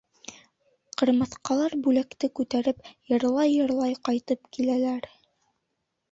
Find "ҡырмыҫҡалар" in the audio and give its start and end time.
0.99-1.75